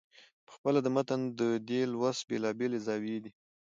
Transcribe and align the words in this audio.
پخپله 0.47 0.79
د 0.83 0.87
متن 0.95 1.21
د 1.39 1.41
دې 1.69 1.81
لوست 1.93 2.21
بېلابېلې 2.29 2.79
زاويې 2.87 3.19
دي. 3.23 3.31